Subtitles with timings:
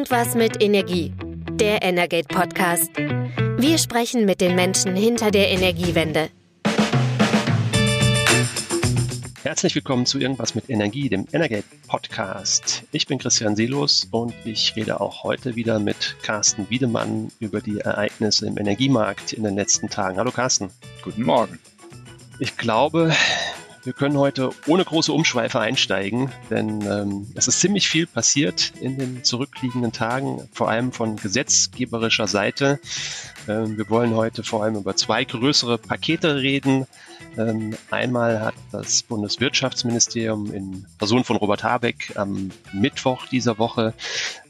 [0.00, 1.12] Irgendwas mit Energie.
[1.52, 2.90] Der Energate Podcast.
[3.58, 6.30] Wir sprechen mit den Menschen hinter der Energiewende.
[9.42, 12.84] Herzlich willkommen zu Irgendwas mit Energie, dem Energate Podcast.
[12.92, 17.80] Ich bin Christian Seelos und ich rede auch heute wieder mit Carsten Wiedemann über die
[17.80, 20.16] Ereignisse im Energiemarkt in den letzten Tagen.
[20.16, 20.70] Hallo Carsten.
[21.02, 21.58] Guten Morgen.
[22.38, 23.12] Ich glaube,
[23.82, 28.98] wir können heute ohne große Umschweife einsteigen, denn ähm, es ist ziemlich viel passiert in
[28.98, 32.78] den zurückliegenden Tagen, vor allem von gesetzgeberischer Seite.
[33.48, 36.86] Ähm, wir wollen heute vor allem über zwei größere Pakete reden.
[37.38, 43.94] Ähm, einmal hat das Bundeswirtschaftsministerium in Person von Robert Habeck am Mittwoch dieser Woche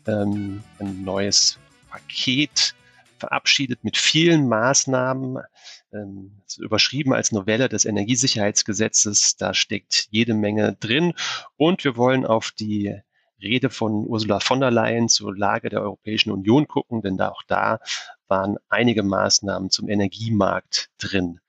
[0.06, 1.58] ähm, ein neues
[1.90, 2.74] Paket
[3.18, 5.38] verabschiedet mit vielen Maßnahmen,
[5.92, 9.36] ähm, überschrieben als Novelle des Energiesicherheitsgesetzes.
[9.36, 11.14] Da steckt jede Menge drin.
[11.56, 12.94] Und wir wollen auf die
[13.42, 17.42] Rede von Ursula von der Leyen zur Lage der Europäischen Union gucken, denn da auch
[17.46, 17.80] da
[18.28, 21.40] waren einige Maßnahmen zum Energiemarkt drin.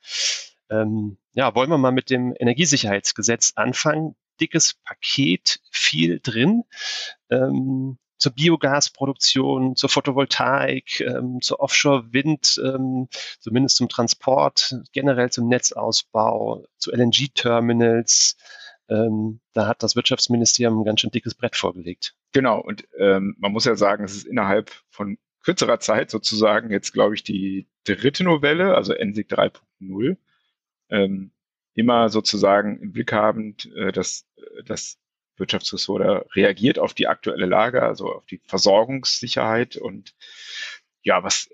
[0.69, 4.16] Ähm, ja, wollen wir mal mit dem Energiesicherheitsgesetz anfangen.
[4.39, 6.64] Dickes Paket, viel drin.
[7.30, 13.08] Ähm, zur Biogasproduktion, zur Photovoltaik, ähm, zur Offshore-Wind, ähm,
[13.39, 18.38] zumindest zum Transport, generell zum Netzausbau, zu LNG-Terminals.
[18.89, 22.16] Ähm, da hat das Wirtschaftsministerium ein ganz schön dickes Brett vorgelegt.
[22.31, 26.94] Genau, und ähm, man muss ja sagen, es ist innerhalb von kürzerer Zeit sozusagen jetzt,
[26.94, 30.17] glaube ich, die dritte Novelle, also NSIG 3.0.
[30.89, 31.31] Ähm,
[31.73, 35.00] immer sozusagen im Blick habend, äh, dass, äh, dass
[35.42, 40.16] Wirtschaftsressort reagiert auf die aktuelle Lage, also auf die Versorgungssicherheit und
[41.03, 41.50] ja, was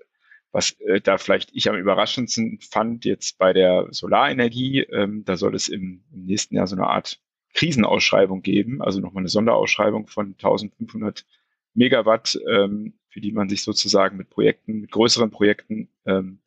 [0.52, 5.54] was äh, da vielleicht ich am überraschendsten fand jetzt bei der Solarenergie, ähm, da soll
[5.54, 7.20] es im, im, nächsten Jahr so eine Art
[7.54, 11.26] Krisenausschreibung geben, also nochmal eine Sonderausschreibung von 1500
[11.74, 16.40] Megawatt, ähm, für die man sich sozusagen mit Projekten, mit größeren Projekten ähm,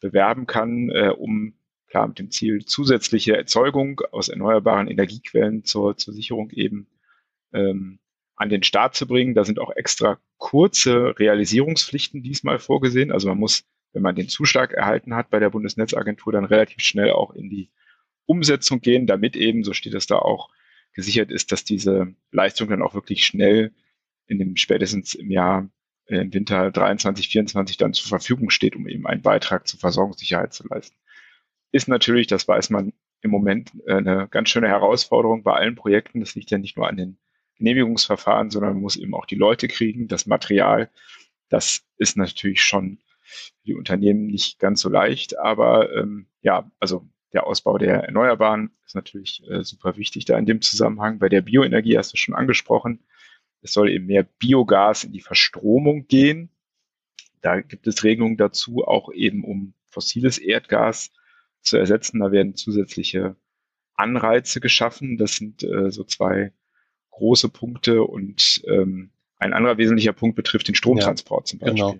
[0.00, 1.54] bewerben kann, äh, um
[1.88, 6.86] klar mit dem Ziel zusätzliche Erzeugung aus erneuerbaren Energiequellen zur, zur Sicherung eben
[7.52, 7.98] ähm,
[8.36, 9.34] an den Start zu bringen.
[9.34, 13.10] Da sind auch extra kurze Realisierungspflichten diesmal vorgesehen.
[13.10, 17.10] Also man muss, wenn man den Zuschlag erhalten hat bei der Bundesnetzagentur, dann relativ schnell
[17.10, 17.70] auch in die
[18.26, 20.50] Umsetzung gehen, damit eben, so steht es da auch,
[20.92, 23.72] gesichert ist, dass diese Leistung dann auch wirklich schnell
[24.26, 25.70] in dem spätestens im Jahr
[26.06, 30.52] äh, im Winter 23, 24 dann zur Verfügung steht, um eben einen Beitrag zur Versorgungssicherheit
[30.52, 30.96] zu leisten
[31.72, 36.20] ist natürlich, das weiß man im Moment, äh, eine ganz schöne Herausforderung bei allen Projekten.
[36.20, 37.18] Das liegt ja nicht nur an den
[37.56, 40.90] Genehmigungsverfahren, sondern man muss eben auch die Leute kriegen, das Material.
[41.48, 47.06] Das ist natürlich schon für die Unternehmen nicht ganz so leicht, aber ähm, ja, also
[47.32, 51.18] der Ausbau der Erneuerbaren ist natürlich äh, super wichtig da in dem Zusammenhang.
[51.18, 53.00] Bei der Bioenergie hast du schon angesprochen.
[53.60, 56.50] Es soll eben mehr Biogas in die Verstromung gehen.
[57.42, 61.10] Da gibt es Regelungen dazu, auch eben um fossiles Erdgas
[61.62, 62.20] zu ersetzen.
[62.20, 63.36] Da werden zusätzliche
[63.94, 65.18] Anreize geschaffen.
[65.18, 66.52] Das sind äh, so zwei
[67.10, 69.10] große Punkte und ähm,
[69.40, 71.76] ein anderer wesentlicher Punkt betrifft den Stromtransport ja, zum Beispiel.
[71.76, 71.96] Genau.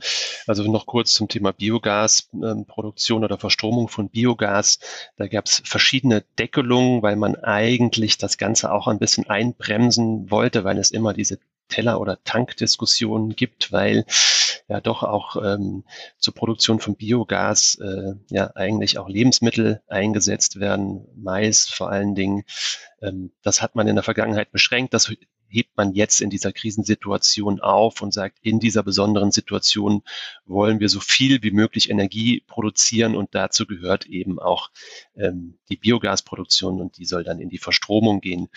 [0.48, 4.80] Also noch kurz zum Thema Biogasproduktion ähm, oder Verstromung von Biogas.
[5.16, 10.64] Da gab es verschiedene Deckelungen, weil man eigentlich das Ganze auch ein bisschen einbremsen wollte,
[10.64, 11.38] weil es immer diese
[11.69, 14.04] Teller- oder Tankdiskussionen gibt, weil
[14.69, 15.84] ja doch auch ähm,
[16.19, 22.45] zur Produktion von Biogas äh, ja eigentlich auch Lebensmittel eingesetzt werden, Mais vor allen Dingen.
[23.03, 24.95] Ähm, das hat man in der Vergangenheit beschränkt.
[24.95, 25.11] Das
[25.48, 30.03] hebt man jetzt in dieser Krisensituation auf und sagt, in dieser besonderen Situation
[30.44, 34.70] wollen wir so viel wie möglich Energie produzieren und dazu gehört eben auch
[35.16, 38.48] ähm, die Biogasproduktion und die soll dann in die Verstromung gehen.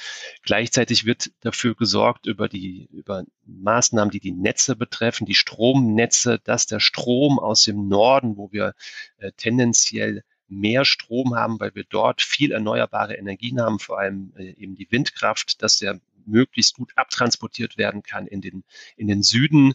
[0.43, 6.67] Gleichzeitig wird dafür gesorgt über die über Maßnahmen, die die Netze betreffen, die Stromnetze, dass
[6.67, 8.73] der Strom aus dem Norden, wo wir
[9.17, 14.51] äh, tendenziell mehr Strom haben, weil wir dort viel erneuerbare Energien haben, vor allem äh,
[14.51, 18.63] eben die Windkraft, dass der möglichst gut abtransportiert werden kann in den,
[18.95, 19.73] in den Süden.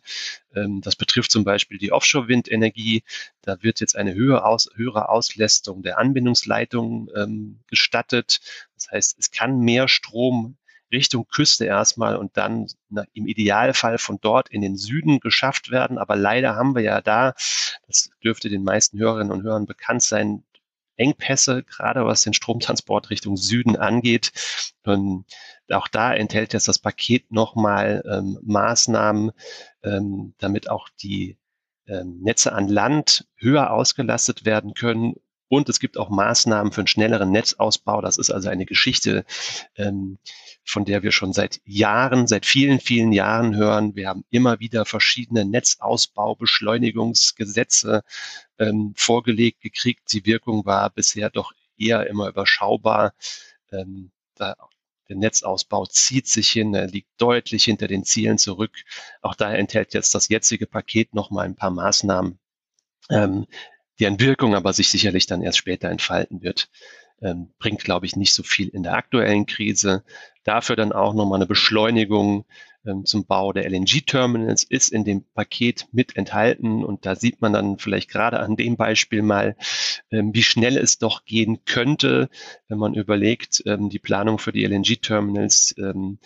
[0.55, 3.03] Ähm, das betrifft zum Beispiel die Offshore-Windenergie.
[3.43, 8.41] Da wird jetzt eine höhere, Aus, höhere Auslästung der Anbindungsleitungen ähm, gestattet.
[8.75, 10.57] Das heißt, es kann mehr Strom
[10.93, 15.99] Richtung Küste erstmal und dann na, im Idealfall von dort in den Süden geschafft werden.
[15.99, 17.35] Aber leider haben wir ja da,
[17.87, 20.45] das dürfte den meisten Hörerinnen und Hörern bekannt sein,
[20.97, 24.33] Engpässe, gerade was den Stromtransport Richtung Süden angeht.
[24.85, 25.25] Und
[25.71, 29.33] auch da enthält jetzt das Paket nochmal ähm, Maßnahmen,
[29.83, 31.39] ähm, damit auch die
[31.87, 35.15] ähm, Netze an Land höher ausgelastet werden können
[35.49, 38.01] Und es gibt auch Maßnahmen für einen schnelleren Netzausbau.
[38.01, 39.25] Das ist also eine Geschichte,
[39.77, 40.19] ähm,
[40.65, 43.95] von der wir schon seit Jahren, seit vielen, vielen Jahren hören.
[43.95, 48.03] Wir haben immer wieder verschiedene Netzausbaubeschleunigungsgesetze
[48.59, 50.13] ähm, vorgelegt gekriegt.
[50.13, 53.15] Die Wirkung war bisher doch eher immer überschaubar.
[53.71, 54.57] Ähm, da,
[55.09, 58.73] der Netzausbau zieht sich hin, er liegt deutlich hinter den Zielen zurück.
[59.23, 62.39] Auch daher enthält jetzt das jetzige Paket noch mal ein paar Maßnahmen,
[63.11, 63.47] ähm,
[64.01, 66.69] deren Wirkung aber sich sicherlich dann erst später entfalten wird.
[67.23, 70.05] Ähm, bringt, glaube ich, nicht so viel in der aktuellen Krise.
[70.45, 72.45] Dafür dann auch nochmal eine Beschleunigung
[72.87, 76.85] ähm, zum Bau der LNG-Terminals ist in dem Paket mit enthalten.
[76.85, 79.57] Und da sieht man dann vielleicht gerade an dem Beispiel mal,
[80.11, 82.29] ähm, wie schnell es doch gehen könnte,
[82.69, 86.19] wenn man überlegt, ähm, die Planung für die LNG-Terminals ähm,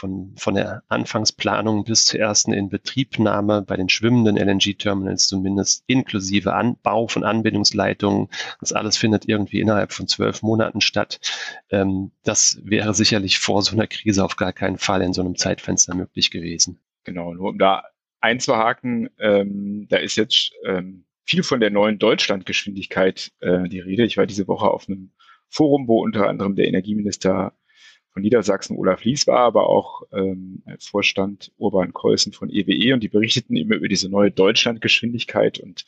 [0.00, 7.06] von, von der Anfangsplanung bis zur ersten Inbetriebnahme bei den schwimmenden LNG-Terminals zumindest inklusive Anbau
[7.06, 8.28] von Anbindungsleitungen.
[8.60, 11.20] Das alles findet irgendwie innerhalb von zwölf Monaten statt.
[11.70, 15.36] Ähm, das wäre sicherlich vor so einer Krise auf gar keinen Fall in so einem
[15.36, 16.80] Zeitfenster möglich gewesen.
[17.04, 17.84] Genau, nur um da
[18.20, 24.04] einzuhaken, ähm, da ist jetzt ähm, viel von der neuen Deutschlandgeschwindigkeit äh, die Rede.
[24.04, 25.12] Ich war diese Woche auf einem
[25.48, 27.52] Forum, wo unter anderem der Energieminister
[28.12, 32.92] von Niedersachsen Olaf Lies war, aber auch ähm, Vorstand Urban Keusen von EWE e.
[32.92, 35.58] Und die berichteten immer über diese neue Deutschlandgeschwindigkeit.
[35.60, 35.84] Und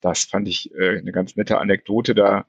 [0.00, 2.14] das fand ich äh, eine ganz nette Anekdote.
[2.14, 2.46] Da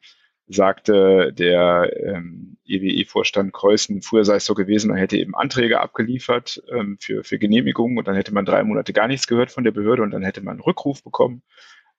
[0.47, 6.63] sagte der ähm, EWE-Vorstand Keusen, früher sei es so gewesen, man hätte eben Anträge abgeliefert
[6.71, 7.97] ähm, für, für Genehmigungen.
[7.97, 10.01] Und dann hätte man drei Monate gar nichts gehört von der Behörde.
[10.01, 11.43] Und dann hätte man einen Rückruf bekommen,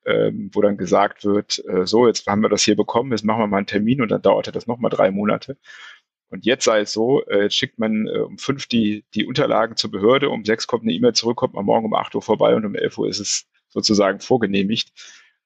[0.06, 3.40] ähm, wo dann gesagt wird, äh, so, jetzt haben wir das hier bekommen, jetzt machen
[3.40, 4.00] wir mal einen Termin.
[4.00, 5.58] Und dann dauerte das nochmal drei Monate.
[6.30, 9.76] Und jetzt sei es so, äh, jetzt schickt man äh, um fünf die, die Unterlagen
[9.76, 12.54] zur Behörde, um sechs kommt eine E-Mail zurück, kommt man morgen um acht Uhr vorbei
[12.54, 14.92] und um elf Uhr ist es sozusagen vorgenehmigt.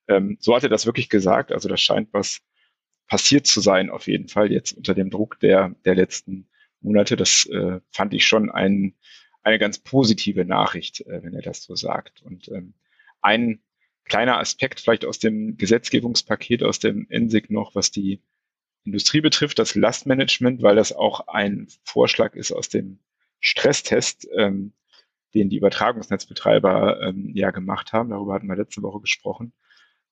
[0.09, 1.53] Ähm, so hat er das wirklich gesagt.
[1.53, 2.41] Also das scheint was
[3.07, 6.49] passiert zu sein, auf jeden Fall jetzt unter dem Druck der, der letzten
[6.81, 7.17] Monate.
[7.17, 8.95] Das äh, fand ich schon ein,
[9.43, 12.23] eine ganz positive Nachricht, äh, wenn er das so sagt.
[12.23, 12.75] Und ähm,
[13.23, 13.63] ein
[14.05, 18.21] kleiner Aspekt vielleicht aus dem Gesetzgebungspaket, aus dem ENSIG noch, was die
[18.85, 22.99] Industrie betrifft, das Lastmanagement, weil das auch ein Vorschlag ist aus dem
[23.41, 24.73] Stresstest, ähm,
[25.35, 28.11] den die Übertragungsnetzbetreiber ähm, ja gemacht haben.
[28.11, 29.53] Darüber hatten wir letzte Woche gesprochen.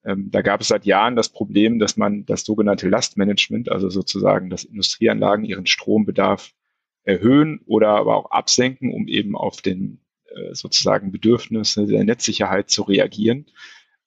[0.04, 4.50] Ähm, da gab es seit Jahren das Problem, dass man das sogenannte Lastmanagement, also sozusagen,
[4.50, 6.52] dass Industrieanlagen ihren Strombedarf
[7.04, 12.82] erhöhen oder aber auch absenken, um eben auf den äh, sozusagen Bedürfnisse der Netzsicherheit zu
[12.82, 13.46] reagieren.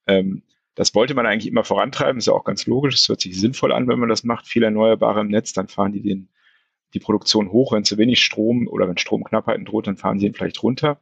[0.07, 0.43] Ähm,
[0.75, 3.71] das wollte man eigentlich immer vorantreiben, ist ja auch ganz logisch, es hört sich sinnvoll
[3.71, 6.29] an, wenn man das macht, viel Erneuerbare im Netz, dann fahren die den,
[6.93, 10.33] die Produktion hoch, wenn zu wenig Strom oder wenn Stromknappheiten droht, dann fahren sie ihn
[10.33, 11.01] vielleicht runter.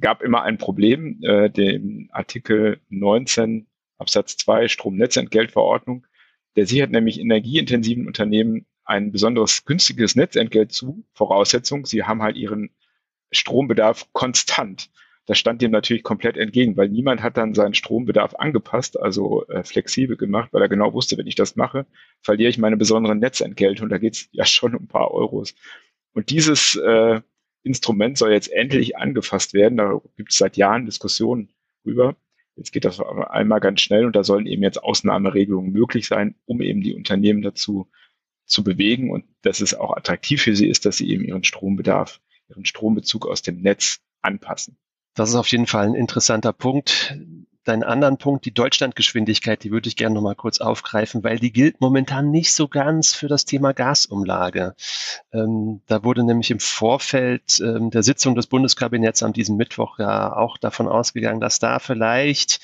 [0.00, 3.66] Gab immer ein Problem, äh, den Artikel 19
[3.98, 6.06] Absatz 2 Stromnetzentgeltverordnung,
[6.56, 12.70] der sichert nämlich energieintensiven Unternehmen ein besonderes günstiges Netzentgelt zu, Voraussetzung, sie haben halt ihren
[13.30, 14.90] Strombedarf konstant
[15.26, 19.62] das stand dem natürlich komplett entgegen, weil niemand hat dann seinen Strombedarf angepasst, also äh,
[19.62, 21.86] flexibel gemacht, weil er genau wusste, wenn ich das mache,
[22.22, 25.54] verliere ich meine besonderen Netzentgelte und da geht es ja schon um ein paar Euros.
[26.12, 27.20] Und dieses äh,
[27.62, 29.76] Instrument soll jetzt endlich angefasst werden.
[29.76, 31.52] Da gibt es seit Jahren Diskussionen
[31.84, 32.16] drüber.
[32.56, 36.60] Jetzt geht das einmal ganz schnell und da sollen eben jetzt Ausnahmeregelungen möglich sein, um
[36.60, 37.90] eben die Unternehmen dazu
[38.44, 42.20] zu bewegen und dass es auch attraktiv für sie ist, dass sie eben ihren Strombedarf,
[42.48, 44.76] ihren Strombezug aus dem Netz anpassen.
[45.14, 47.16] Das ist auf jeden Fall ein interessanter Punkt.
[47.64, 51.52] Deinen anderen Punkt, die Deutschlandgeschwindigkeit, die würde ich gerne noch mal kurz aufgreifen, weil die
[51.52, 54.74] gilt momentan nicht so ganz für das Thema Gasumlage.
[55.32, 60.34] Ähm, da wurde nämlich im Vorfeld ähm, der Sitzung des Bundeskabinetts am diesem Mittwoch ja
[60.34, 62.60] auch davon ausgegangen, dass da vielleicht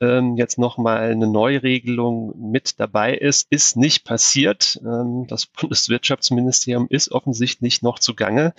[0.00, 3.46] ähm, jetzt noch mal eine Neuregelung mit dabei ist.
[3.50, 4.80] Ist nicht passiert.
[4.82, 8.52] Ähm, das Bundeswirtschaftsministerium ist offensichtlich noch zugange,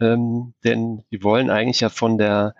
[0.00, 2.54] ähm, denn die wollen eigentlich ja von der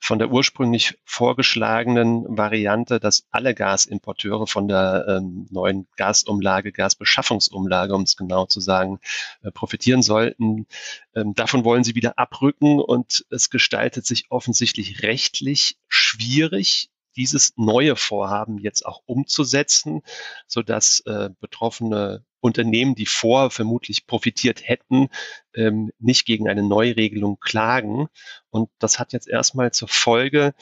[0.00, 8.02] von der ursprünglich vorgeschlagenen Variante, dass alle Gasimporteure von der ähm, neuen Gasumlage, Gasbeschaffungsumlage, um
[8.02, 9.00] es genau zu sagen,
[9.42, 10.66] äh, profitieren sollten.
[11.14, 17.96] Ähm, davon wollen sie wieder abrücken und es gestaltet sich offensichtlich rechtlich schwierig, dieses neue
[17.96, 20.02] Vorhaben jetzt auch umzusetzen,
[20.46, 25.08] so dass äh, betroffene Unternehmen, die vor vermutlich profitiert hätten,
[25.54, 28.08] ähm, nicht gegen eine Neuregelung klagen.
[28.50, 30.54] Und das hat jetzt erstmal zur Folge,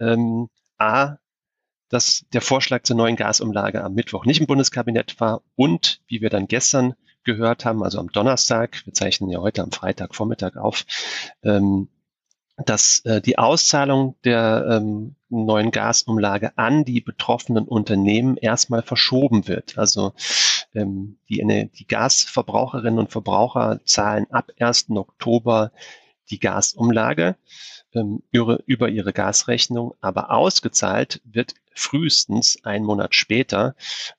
[0.00, 0.48] ähm,
[0.78, 1.16] a,
[1.88, 6.30] dass der Vorschlag zur neuen Gasumlage am Mittwoch nicht im Bundeskabinett war und, wie wir
[6.30, 10.84] dann gestern gehört haben, also am Donnerstag, wir zeichnen ja heute am Freitagvormittag auf,
[11.42, 11.88] ähm,
[12.56, 19.76] dass äh, die Auszahlung der ähm, neuen Gasumlage an die betroffenen Unternehmen erstmal verschoben wird.
[19.76, 20.12] Also
[20.74, 24.90] ähm, die, die Gasverbraucherinnen und Verbraucher zahlen ab 1.
[24.90, 25.72] Oktober
[26.30, 27.36] die Gasumlage
[27.92, 33.74] ähm, über, über ihre Gasrechnung, aber ausgezahlt wird frühestens einen Monat später,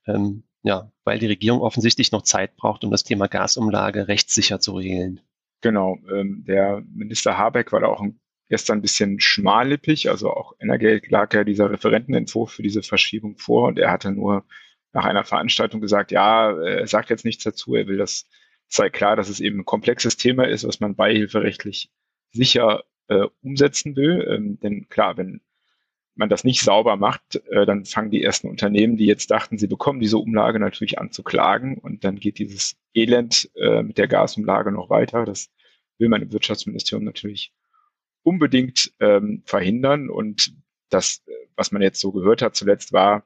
[0.06, 4.74] ähm, ja, weil die Regierung offensichtlich noch Zeit braucht, um das Thema Gasumlage rechtssicher zu
[4.74, 5.22] regeln.
[5.62, 10.10] Genau, ähm, der Minister Habeck war da auch ein gestern ein bisschen schmallippig.
[10.10, 14.46] Also auch Energate lag ja dieser Referentenentwurf für diese Verschiebung vor und er hatte nur
[14.94, 18.28] nach einer Veranstaltung gesagt, ja, er sagt jetzt nichts dazu, er will, dass
[18.68, 21.92] sei klar, dass es eben ein komplexes Thema ist, was man beihilferechtlich
[22.32, 24.26] sicher äh, umsetzen will.
[24.30, 25.42] Ähm, denn klar, wenn
[26.16, 29.68] man das nicht sauber macht, äh, dann fangen die ersten Unternehmen, die jetzt dachten, sie
[29.68, 34.08] bekommen diese Umlage natürlich an zu klagen und dann geht dieses Elend äh, mit der
[34.08, 35.26] Gasumlage noch weiter.
[35.26, 35.50] Das
[35.98, 37.54] will man im Wirtschaftsministerium natürlich
[38.26, 40.10] unbedingt ähm, verhindern.
[40.10, 40.54] Und
[40.90, 41.24] das,
[41.56, 43.24] was man jetzt so gehört hat zuletzt, war,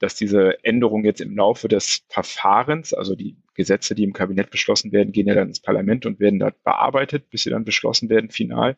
[0.00, 4.90] dass diese Änderungen jetzt im Laufe des Verfahrens, also die Gesetze, die im Kabinett beschlossen
[4.90, 8.30] werden, gehen ja dann ins Parlament und werden dort bearbeitet, bis sie dann beschlossen werden,
[8.30, 8.76] final.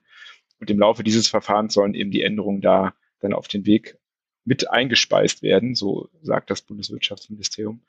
[0.61, 3.97] Und im Laufe dieses Verfahrens sollen eben die Änderungen da dann auf den Weg
[4.45, 7.81] mit eingespeist werden, so sagt das Bundeswirtschaftsministerium.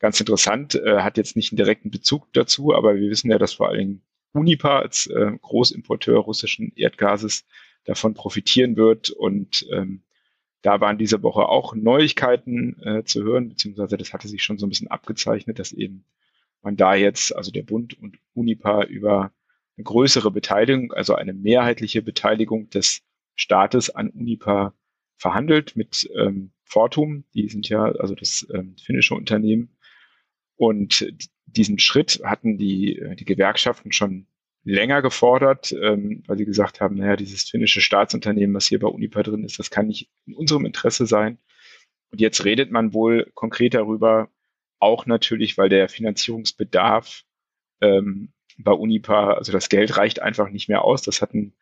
[0.00, 3.52] Ganz interessant, äh, hat jetzt nicht einen direkten Bezug dazu, aber wir wissen ja, dass
[3.52, 7.44] vor allen Dingen Unipa als äh, Großimporteur russischen Erdgases
[7.84, 9.10] davon profitieren wird.
[9.10, 10.02] Und ähm,
[10.62, 14.66] da waren diese Woche auch Neuigkeiten äh, zu hören, beziehungsweise das hatte sich schon so
[14.66, 16.04] ein bisschen abgezeichnet, dass eben
[16.62, 19.32] man da jetzt, also der Bund und Unipa über
[19.76, 23.02] eine größere Beteiligung, also eine mehrheitliche Beteiligung des
[23.34, 24.74] Staates an Unipa
[25.16, 27.24] verhandelt mit ähm, Fortum.
[27.34, 29.76] Die sind ja also das ähm, finnische Unternehmen.
[30.56, 31.10] Und
[31.56, 34.26] diesen Schritt hatten die, äh, die Gewerkschaften schon
[34.64, 39.22] länger gefordert, ähm, weil sie gesagt haben, naja, dieses finnische Staatsunternehmen, was hier bei Unipa
[39.22, 41.38] drin ist, das kann nicht in unserem Interesse sein.
[42.10, 44.28] Und jetzt redet man wohl konkret darüber,
[44.78, 47.22] auch natürlich, weil der Finanzierungsbedarf
[47.80, 51.02] ähm, bei Unipa, also das Geld reicht einfach nicht mehr aus.
[51.02, 51.54] Das hatten,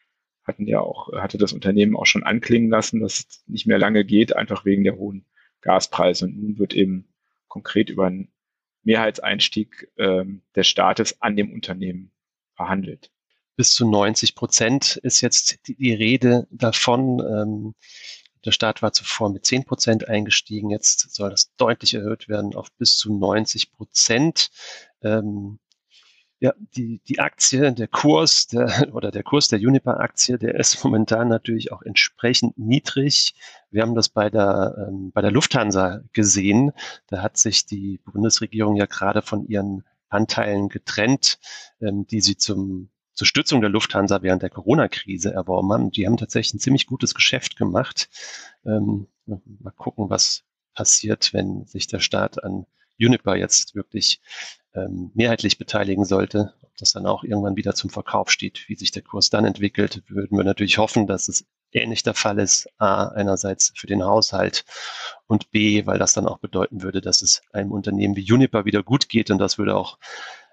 [0.45, 4.04] hatten ja auch, hatte das Unternehmen auch schon anklingen lassen, dass es nicht mehr lange
[4.04, 5.25] geht, einfach wegen der hohen
[5.61, 6.26] Gaspreise.
[6.26, 7.09] Und nun wird eben
[7.49, 8.28] konkret über ein
[8.88, 12.11] Mehrheitseinstieg ähm, des Staates an dem Unternehmen
[12.57, 13.11] verhandelt.
[13.54, 17.21] Bis zu 90 Prozent ist jetzt die, Rede davon.
[17.21, 17.75] Ähm,
[18.47, 20.71] der Staat war zuvor mit 10 Prozent eingestiegen.
[20.71, 24.49] Jetzt soll das deutlich erhöht werden auf bis zu 90 Prozent.
[25.02, 25.59] Ähm,
[26.40, 31.28] ja, die, die Aktie, der Kurs der, oder der Kurs der Juniper-Aktie, der ist momentan
[31.28, 33.35] natürlich auch entsprechend niedrig.
[33.71, 36.73] Wir haben das bei der, ähm, bei der Lufthansa gesehen.
[37.07, 41.39] Da hat sich die Bundesregierung ja gerade von ihren Anteilen getrennt,
[41.81, 45.91] ähm, die sie zum, zur Stützung der Lufthansa während der Corona-Krise erworben haben.
[45.91, 48.09] Die haben tatsächlich ein ziemlich gutes Geschäft gemacht.
[48.65, 50.45] Ähm, mal gucken, was
[50.75, 54.21] passiert, wenn sich der Staat an Juniper jetzt wirklich
[54.75, 58.91] ähm, mehrheitlich beteiligen sollte, ob das dann auch irgendwann wieder zum Verkauf steht, wie sich
[58.91, 62.69] der Kurs dann entwickelt, würden wir natürlich hoffen, dass es ähnlich der Fall ist.
[62.79, 64.65] A, einerseits für den Haushalt
[65.27, 68.83] und B, weil das dann auch bedeuten würde, dass es einem Unternehmen wie Juniper wieder
[68.83, 69.99] gut geht und das würde auch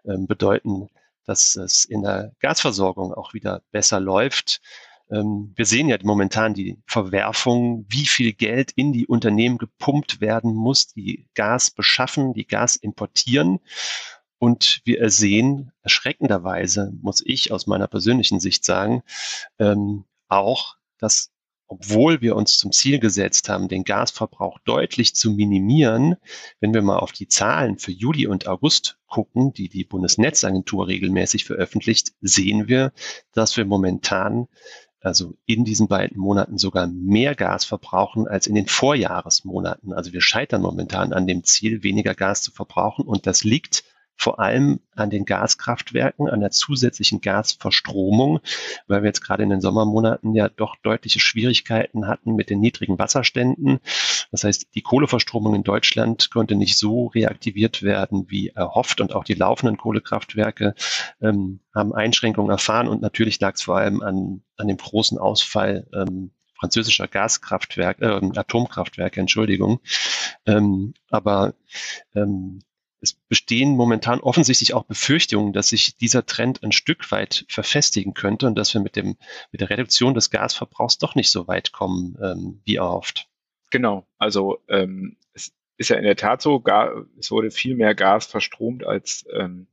[0.06, 0.90] ähm, bedeuten,
[1.26, 4.62] dass es in der Gasversorgung auch wieder besser läuft.
[5.12, 10.54] Ähm, wir sehen ja momentan die Verwerfung, wie viel Geld in die Unternehmen gepumpt werden
[10.54, 13.60] muss, die Gas beschaffen, die Gas importieren.
[14.38, 19.04] Und wir sehen erschreckenderweise, muss ich aus meiner persönlichen Sicht sagen,
[19.60, 21.32] ähm, auch, dass
[21.68, 26.16] obwohl wir uns zum Ziel gesetzt haben, den Gasverbrauch deutlich zu minimieren,
[26.60, 31.44] wenn wir mal auf die Zahlen für Juli und August gucken, die die Bundesnetzagentur regelmäßig
[31.46, 32.92] veröffentlicht, sehen wir,
[33.34, 34.48] dass wir momentan
[35.02, 39.94] also in diesen beiden Monaten sogar mehr Gas verbrauchen als in den Vorjahresmonaten.
[39.94, 43.06] Also wir scheitern momentan an dem Ziel, weniger Gas zu verbrauchen.
[43.06, 43.84] Und das liegt
[44.16, 48.40] vor allem an den Gaskraftwerken, an der zusätzlichen Gasverstromung,
[48.88, 52.98] weil wir jetzt gerade in den Sommermonaten ja doch deutliche Schwierigkeiten hatten mit den niedrigen
[52.98, 53.80] Wasserständen.
[54.32, 59.24] Das heißt, die Kohleverstromung in Deutschland konnte nicht so reaktiviert werden wie erhofft und auch
[59.24, 60.76] die laufenden Kohlekraftwerke
[61.22, 65.88] ähm, haben Einschränkungen erfahren und natürlich lag es vor allem an, an dem großen Ausfall
[65.94, 69.82] ähm, französischer Gaskraftwerke, äh, Atomkraftwerke, Entschuldigung.
[70.46, 71.54] Ähm, aber
[72.16, 72.60] ähm,
[73.06, 78.48] es bestehen momentan offensichtlich auch Befürchtungen, dass sich dieser Trend ein Stück weit verfestigen könnte
[78.48, 79.16] und dass wir mit, dem,
[79.52, 83.28] mit der Reduktion des Gasverbrauchs doch nicht so weit kommen, ähm, wie erhofft.
[83.72, 87.96] Genau, also ähm, es ist ja in der Tat so, gar, es wurde viel mehr
[87.96, 89.68] Gas verstromt als ähm,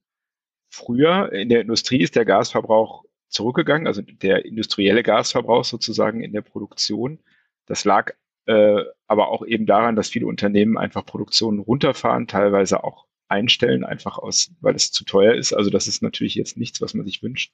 [0.69, 1.33] früher.
[1.33, 7.19] In der Industrie ist der Gasverbrauch zurückgegangen, also der industrielle Gasverbrauch sozusagen in der Produktion.
[7.67, 8.12] Das lag
[8.47, 14.19] äh, aber auch eben daran, dass viele Unternehmen einfach Produktionen runterfahren, teilweise auch einstellen, einfach
[14.19, 15.53] aus, weil es zu teuer ist.
[15.53, 17.53] Also das ist natürlich jetzt nichts, was man sich wünscht.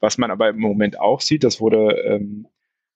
[0.00, 2.46] Was man aber im Moment auch sieht, das wurde ähm,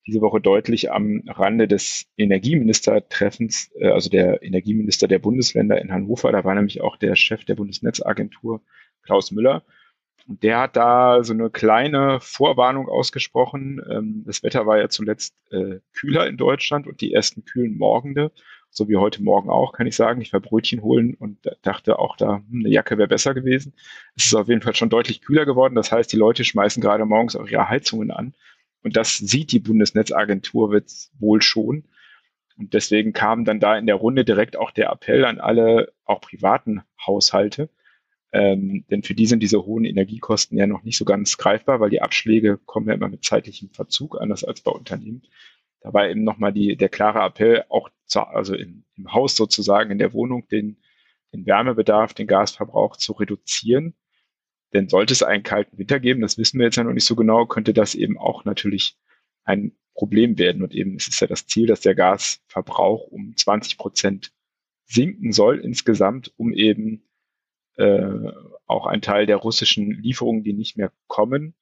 [0.07, 6.33] diese Woche deutlich am Rande des Energieministertreffens, äh, also der Energieminister der Bundesländer in Hannover,
[6.33, 8.63] da war nämlich auch der Chef der Bundesnetzagentur,
[9.03, 9.63] Klaus Müller.
[10.27, 13.81] Und der hat da so eine kleine Vorwarnung ausgesprochen.
[13.91, 18.33] Ähm, das Wetter war ja zuletzt äh, kühler in Deutschland und die ersten kühlen Morgende,
[18.71, 20.21] so wie heute Morgen auch, kann ich sagen.
[20.21, 23.75] Ich war Brötchen holen und dachte auch da, hm, eine Jacke wäre besser gewesen.
[24.17, 25.75] Es ist auf jeden Fall schon deutlich kühler geworden.
[25.75, 28.35] Das heißt, die Leute schmeißen gerade morgens auch ihre Heizungen an.
[28.83, 30.73] Und das sieht die Bundesnetzagentur
[31.19, 31.85] wohl schon.
[32.57, 36.21] Und deswegen kam dann da in der Runde direkt auch der Appell an alle, auch
[36.21, 37.71] privaten Haushalte,
[38.33, 41.91] ähm, denn für die sind diese hohen Energiekosten ja noch nicht so ganz greifbar, weil
[41.91, 45.23] die Abschläge kommen ja immer mit zeitlichem Verzug, anders als bei Unternehmen.
[45.81, 49.99] Dabei eben nochmal die, der klare Appell, auch zu, also im, im Haus sozusagen, in
[49.99, 50.83] der Wohnung, den,
[51.33, 53.95] den Wärmebedarf, den Gasverbrauch zu reduzieren.
[54.73, 57.17] Denn sollte es einen kalten Winter geben, das wissen wir jetzt ja noch nicht so
[57.17, 58.97] genau, könnte das eben auch natürlich
[59.45, 60.63] ein Problem werden.
[60.63, 64.33] Und eben es ist ja das Ziel, dass der Gasverbrauch um 20 Prozent
[64.85, 67.09] sinken soll insgesamt, um eben
[67.77, 68.33] äh,
[68.67, 71.55] auch ein Teil der russischen Lieferungen, die nicht mehr kommen,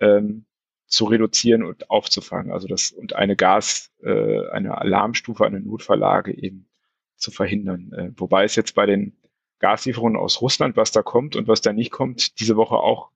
[0.00, 0.46] ähm,
[0.92, 2.52] zu reduzieren und aufzufangen.
[2.52, 6.68] Also das und eine Gas, äh, eine Alarmstufe, eine Notverlage eben
[7.16, 7.92] zu verhindern.
[7.92, 9.16] Äh, wobei es jetzt bei den
[9.58, 13.10] Gaslieferungen aus Russland, was da kommt und was da nicht kommt, diese Woche auch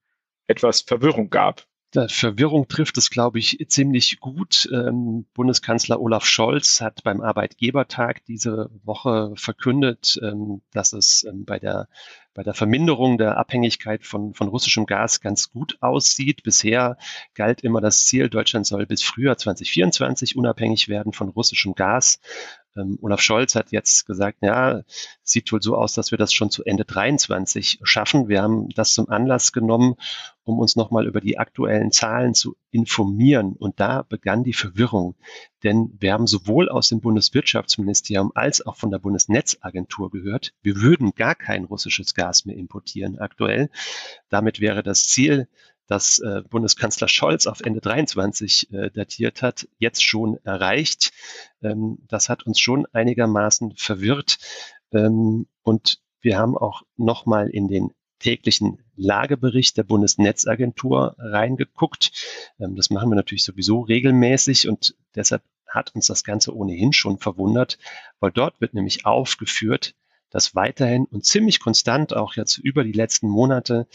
[0.47, 1.67] etwas Verwirrung gab.
[2.09, 4.69] Verwirrung trifft es, glaube ich, ziemlich gut.
[4.73, 11.59] Ähm, Bundeskanzler Olaf Scholz hat beim Arbeitgebertag diese Woche verkündet, ähm, dass es ähm, bei
[11.59, 11.89] der
[12.35, 16.43] bei der Verminderung der Abhängigkeit von, von russischem Gas ganz gut aussieht.
[16.43, 16.99] Bisher
[17.35, 22.21] galt immer das Ziel, Deutschland soll bis Frühjahr 2024 unabhängig werden von russischem Gas.
[22.77, 24.83] Ähm, Olaf Scholz hat jetzt gesagt, ja,
[25.23, 28.29] sieht wohl so aus, dass wir das schon zu Ende 23 schaffen.
[28.29, 29.97] Wir haben das zum Anlass genommen,
[30.45, 33.55] um uns nochmal über die aktuellen Zahlen zu informieren.
[33.59, 35.17] Und da begann die Verwirrung.
[35.65, 41.13] Denn wir haben sowohl aus dem Bundeswirtschaftsministerium als auch von der Bundesnetzagentur gehört, wir würden
[41.15, 43.71] gar kein russisches Gas mehr importieren aktuell.
[44.29, 45.49] Damit wäre das Ziel,
[45.87, 51.13] das äh, Bundeskanzler Scholz auf Ende 23 äh, datiert hat, jetzt schon erreicht.
[51.63, 54.39] Ähm, das hat uns schon einigermaßen verwirrt.
[54.93, 62.11] Ähm, und wir haben auch nochmal in den täglichen Lagebericht der Bundesnetzagentur reingeguckt.
[62.59, 67.19] Ähm, das machen wir natürlich sowieso regelmäßig und deshalb hat uns das Ganze ohnehin schon
[67.19, 67.79] verwundert,
[68.19, 69.95] weil dort wird nämlich aufgeführt,
[70.31, 73.87] dass weiterhin und ziemlich konstant auch jetzt über die letzten Monate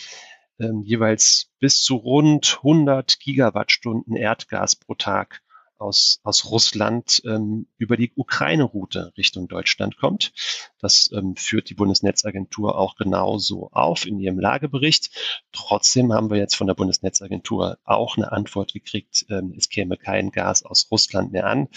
[0.62, 5.42] ähm, jeweils bis zu rund 100 Gigawattstunden Erdgas pro Tag
[5.82, 10.32] aus, aus Russland ähm, über die Ukraine-Route Richtung Deutschland kommt.
[10.80, 15.10] Das ähm, führt die Bundesnetzagentur auch genauso auf in ihrem Lagebericht.
[15.52, 20.30] Trotzdem haben wir jetzt von der Bundesnetzagentur auch eine Antwort gekriegt, ähm, es käme kein
[20.30, 21.68] Gas aus Russland mehr an.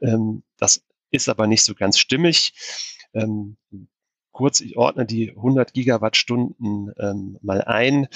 [0.00, 2.54] Ähm, das ist aber nicht so ganz stimmig.
[4.32, 8.08] Kurz, ich ordne die 100 Gigawattstunden ähm, mal ein.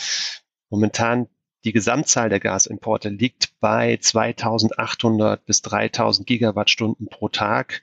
[0.70, 1.28] Momentan
[1.64, 7.82] die Gesamtzahl der Gasimporte liegt bei 2800 bis 3000 Gigawattstunden pro Tag.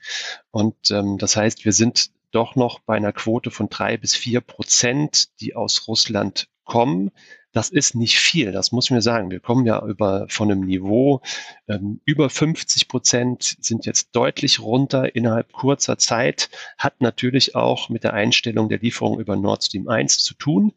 [0.50, 4.40] Und ähm, das heißt, wir sind doch noch bei einer Quote von drei bis vier
[4.40, 7.10] Prozent, die aus Russland kommen.
[7.54, 9.30] Das ist nicht viel, das muss man sagen.
[9.30, 11.22] Wir kommen ja über von einem Niveau
[11.68, 16.50] ähm, über 50 Prozent sind jetzt deutlich runter innerhalb kurzer Zeit.
[16.78, 20.72] Hat natürlich auch mit der Einstellung der Lieferung über Nord Stream 1 zu tun.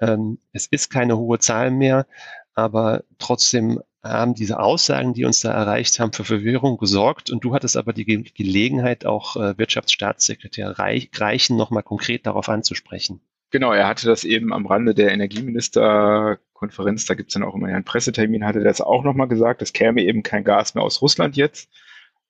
[0.00, 2.06] Ähm, es ist keine hohe Zahl mehr,
[2.54, 7.30] aber trotzdem haben diese Aussagen, die uns da erreicht haben, für Verwirrung gesorgt.
[7.30, 12.48] Und du hattest aber die Ge Gelegenheit, auch äh, Wirtschaftsstaatssekretär Reich, Reichen nochmal konkret darauf
[12.48, 13.20] anzusprechen.
[13.54, 17.68] Genau, er hatte das eben am Rande der Energieministerkonferenz, da gibt es dann auch immer
[17.68, 21.00] einen Pressetermin, hatte er das auch nochmal gesagt, es käme eben kein Gas mehr aus
[21.00, 21.70] Russland jetzt.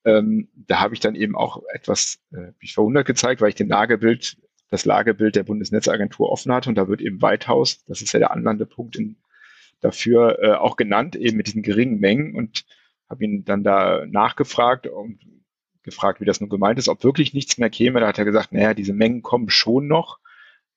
[0.05, 3.69] Ähm, da habe ich dann eben auch etwas äh, mich verwundert gezeigt, weil ich den
[3.69, 4.37] Lagebild,
[4.69, 8.31] das Lagebild der Bundesnetzagentur offen hatte und da wird eben Weithaus, das ist ja der
[8.31, 9.17] Anlandepunkt in
[9.81, 12.67] dafür äh, auch genannt, eben mit diesen geringen Mengen und
[13.09, 15.21] habe ihn dann da nachgefragt und
[15.85, 18.01] gefragt, wie das nun gemeint ist, ob wirklich nichts mehr käme.
[18.01, 20.19] Da hat er gesagt, naja, diese Mengen kommen schon noch.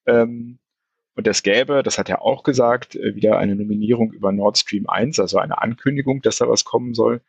[0.08, 0.60] Ähm,
[1.15, 4.88] und es gäbe, das hat er auch gesagt, äh, wieder eine Nominierung über Nord Stream
[4.88, 7.22] 1, also eine Ankündigung, dass da was kommen soll.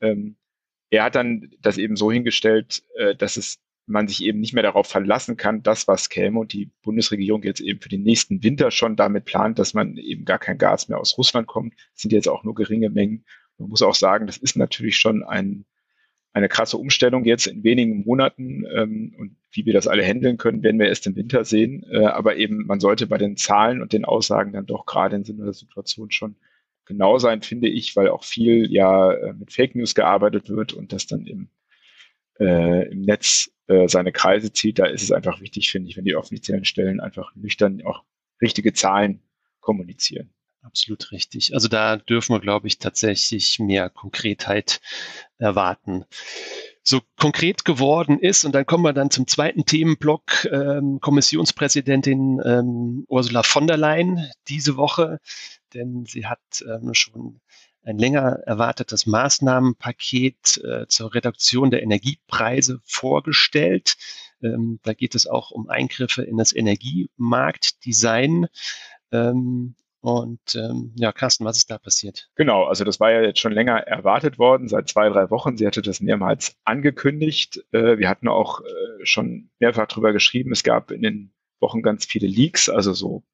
[0.00, 0.36] Ähm,
[0.90, 4.64] er hat dann das eben so hingestellt, äh, dass es man sich eben nicht mehr
[4.64, 8.70] darauf verlassen kann, das, was käme und die Bundesregierung jetzt eben für den nächsten Winter
[8.72, 12.12] schon damit plant, dass man eben gar kein Gas mehr aus Russland kommt, das sind
[12.12, 13.24] jetzt auch nur geringe Mengen.
[13.58, 15.64] Man muss auch sagen, das ist natürlich schon ein,
[16.32, 20.62] eine krasse Umstellung jetzt in wenigen Monaten ähm, und wie wir das alle handeln können,
[20.62, 21.84] werden wir erst im Winter sehen.
[21.90, 25.24] Äh, aber eben, man sollte bei den Zahlen und den Aussagen dann doch gerade in
[25.24, 26.36] so einer Situation schon
[26.84, 30.92] genau sein, finde ich, weil auch viel ja äh, mit Fake News gearbeitet wird und
[30.92, 31.48] das dann im,
[32.38, 36.04] äh, im Netz äh, seine Kreise zieht, da ist es einfach wichtig, finde ich, wenn
[36.04, 38.04] die offiziellen Stellen einfach nüchtern auch
[38.40, 39.22] richtige Zahlen
[39.60, 40.30] kommunizieren.
[40.62, 41.54] Absolut richtig.
[41.54, 44.80] Also da dürfen wir, glaube ich, tatsächlich mehr Konkretheit
[45.38, 46.04] erwarten.
[46.88, 53.04] So konkret geworden ist, und dann kommen wir dann zum zweiten Themenblock, ähm, Kommissionspräsidentin ähm,
[53.08, 55.18] Ursula von der Leyen diese Woche,
[55.74, 57.40] denn sie hat ähm, schon
[57.82, 63.96] ein länger erwartetes Maßnahmenpaket äh, zur Reduktion der Energiepreise vorgestellt.
[64.40, 68.46] Ähm, da geht es auch um Eingriffe in das Energiemarktdesign.
[69.10, 69.74] Ähm,
[70.06, 72.28] und ähm, ja, Carsten, was ist da passiert?
[72.36, 75.56] Genau, also das war ja jetzt schon länger erwartet worden, seit zwei, drei Wochen.
[75.56, 77.64] Sie hatte das mehrmals angekündigt.
[77.72, 80.52] Äh, wir hatten auch äh, schon mehrfach drüber geschrieben.
[80.52, 83.24] Es gab in den Wochen ganz viele Leaks, also so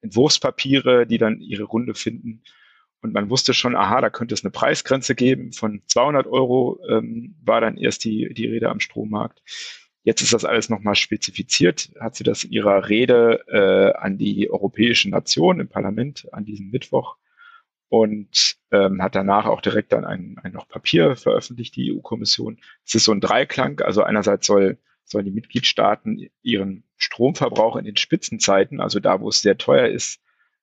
[0.00, 2.42] Entwurfspapiere, die dann ihre Runde finden.
[3.02, 5.52] Und man wusste schon, aha, da könnte es eine Preisgrenze geben.
[5.52, 9.42] Von 200 Euro ähm, war dann erst die, die Rede am Strommarkt.
[10.04, 11.90] Jetzt ist das alles nochmal spezifiziert.
[12.00, 16.70] Hat sie das in ihrer Rede äh, an die europäischen Nationen im Parlament an diesem
[16.70, 17.16] Mittwoch
[17.88, 22.58] und ähm, hat danach auch direkt dann ein, ein noch Papier veröffentlicht, die EU-Kommission.
[22.84, 23.80] Es ist so ein Dreiklang.
[23.80, 29.42] Also einerseits soll, sollen die Mitgliedstaaten ihren Stromverbrauch in den Spitzenzeiten, also da, wo es
[29.42, 30.20] sehr teuer ist,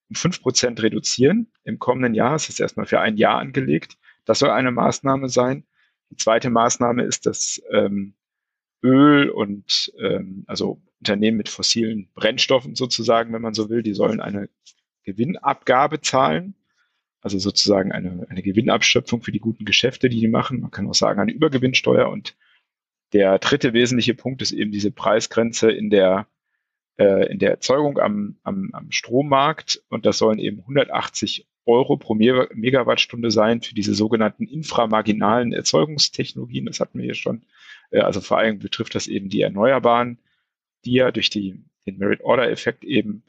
[0.08, 2.34] um fünf Prozent reduzieren im kommenden Jahr.
[2.34, 3.96] Es ist erstmal für ein Jahr angelegt.
[4.24, 5.64] Das soll eine Maßnahme sein.
[6.10, 8.14] Die zweite Maßnahme ist, dass ähm,
[8.82, 14.20] Öl und ähm, also Unternehmen mit fossilen Brennstoffen sozusagen, wenn man so will, die sollen
[14.20, 14.48] eine
[15.04, 16.54] Gewinnabgabe zahlen.
[17.22, 20.60] Also sozusagen eine, eine Gewinnabschöpfung für die guten Geschäfte, die die machen.
[20.60, 22.08] Man kann auch sagen, eine Übergewinnsteuer.
[22.08, 22.34] Und
[23.12, 26.26] der dritte wesentliche Punkt ist eben diese Preisgrenze in der
[27.00, 32.14] äh, in der Erzeugung am, am, am Strommarkt und das sollen eben 180 Euro pro
[32.14, 36.66] Megawattstunde sein für diese sogenannten inframarginalen Erzeugungstechnologien.
[36.66, 37.42] Das hatten wir hier schon.
[37.92, 40.18] Also vor allem betrifft das eben die Erneuerbaren,
[40.84, 43.22] die ja durch die, den Merit-Order-Effekt eben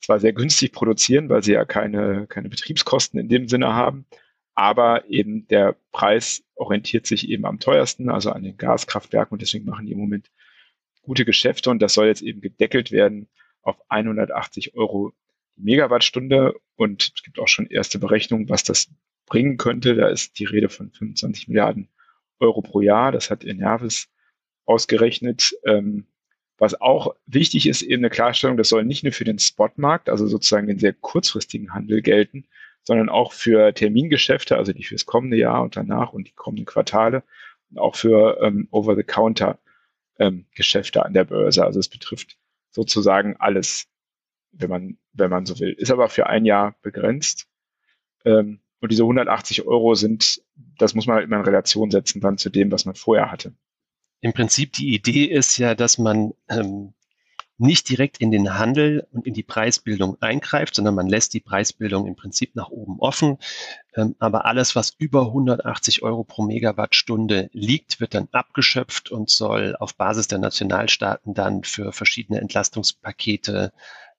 [0.00, 4.06] zwar sehr günstig produzieren, weil sie ja keine, keine Betriebskosten in dem Sinne haben,
[4.54, 9.64] aber eben der Preis orientiert sich eben am teuersten, also an den Gaskraftwerken und deswegen
[9.64, 10.30] machen die im Moment
[11.02, 13.28] gute Geschäfte und das soll jetzt eben gedeckelt werden
[13.62, 15.12] auf 180 Euro
[15.56, 18.90] die Megawattstunde und es gibt auch schon erste Berechnungen, was das
[19.26, 19.94] bringen könnte.
[19.94, 21.88] Da ist die Rede von 25 Milliarden
[22.40, 23.12] Euro pro Jahr.
[23.12, 24.08] Das hat Enervis
[24.64, 25.52] ausgerechnet.
[25.64, 26.06] Ähm,
[26.58, 30.26] was auch wichtig ist, eben eine Klarstellung, das soll nicht nur für den Spotmarkt, also
[30.26, 32.46] sozusagen den sehr kurzfristigen Handel gelten,
[32.82, 37.22] sondern auch für Termingeschäfte, also die fürs kommende Jahr und danach und die kommenden Quartale
[37.70, 39.58] und auch für ähm, Over-the-Counter
[40.18, 40.46] ähm,
[40.94, 41.64] an der Börse.
[41.64, 42.36] Also es betrifft
[42.70, 43.86] sozusagen alles,
[44.50, 45.72] wenn man, wenn man so will.
[45.72, 47.46] Ist aber für ein Jahr begrenzt.
[48.24, 50.42] Ähm, und diese 180 Euro sind,
[50.78, 53.52] das muss man halt immer in Relation setzen dann zu dem, was man vorher hatte.
[54.20, 56.94] Im Prinzip die Idee ist ja, dass man ähm,
[57.58, 62.06] nicht direkt in den Handel und in die Preisbildung eingreift, sondern man lässt die Preisbildung
[62.06, 63.38] im Prinzip nach oben offen.
[63.96, 69.74] Ähm, aber alles, was über 180 Euro pro Megawattstunde liegt, wird dann abgeschöpft und soll
[69.76, 73.72] auf Basis der Nationalstaaten dann für verschiedene Entlastungspakete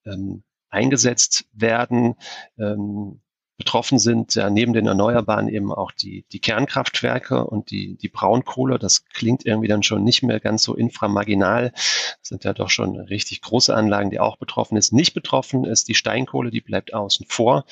[0.06, 2.16] ähm, eingesetzt werden.
[2.58, 3.22] Ähm,
[3.60, 8.80] Betroffen sind ja neben den Erneuerbaren eben auch die, die Kernkraftwerke und die, die Braunkohle.
[8.80, 11.72] Das klingt irgendwie dann schon nicht mehr ganz so inframarginal.
[11.74, 14.94] Das sind ja doch schon richtig große Anlagen, die auch betroffen ist.
[14.94, 17.66] Nicht betroffen ist die Steinkohle, die bleibt außen vor.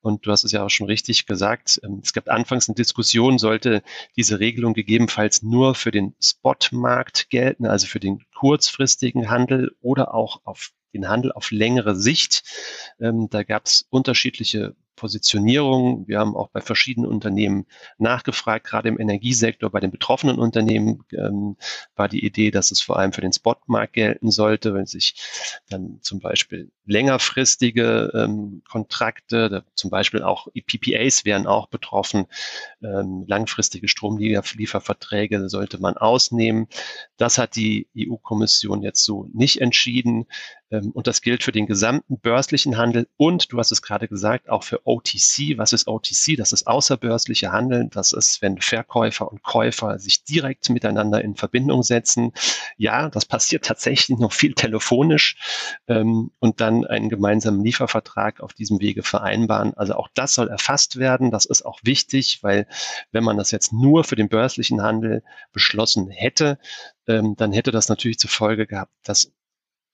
[0.00, 1.80] Und du hast es ja auch schon richtig gesagt.
[1.84, 3.84] Ähm, es gab anfangs eine Diskussion, sollte
[4.16, 10.40] diese Regelung gegebenenfalls nur für den Spotmarkt gelten, also für den kurzfristigen Handel oder auch
[10.42, 12.42] auf den Handel auf längere Sicht.
[13.00, 16.06] Ähm, da gab es unterschiedliche Positionierung.
[16.06, 17.66] Wir haben auch bei verschiedenen Unternehmen
[17.98, 21.56] nachgefragt, gerade im Energiesektor, bei den betroffenen Unternehmen ähm,
[21.96, 25.14] war die Idee, dass es vor allem für den Spotmarkt gelten sollte, wenn sich
[25.68, 32.26] dann zum Beispiel längerfristige ähm, Kontrakte, zum Beispiel auch PPAs wären auch betroffen,
[32.82, 36.66] ähm, langfristige Stromlieferverträge sollte man ausnehmen.
[37.16, 40.26] Das hat die EU-Kommission jetzt so nicht entschieden.
[40.70, 44.48] Ähm, und das gilt für den gesamten börslichen Handel und, du hast es gerade gesagt,
[44.48, 45.56] auch für OTC.
[45.56, 46.36] Was ist OTC?
[46.36, 47.88] Das ist außerbörsliche Handel.
[47.90, 52.32] Das ist, wenn Verkäufer und Käufer sich direkt miteinander in Verbindung setzen.
[52.76, 55.36] Ja, das passiert tatsächlich noch viel telefonisch
[55.88, 59.74] ähm, und dann einen gemeinsamen Liefervertrag auf diesem Wege vereinbaren.
[59.74, 61.30] Also auch das soll erfasst werden.
[61.30, 62.66] Das ist auch wichtig, weil
[63.12, 66.58] wenn man das jetzt nur für den börslichen Handel beschlossen hätte,
[67.06, 69.32] ähm, dann hätte das natürlich zur Folge gehabt, dass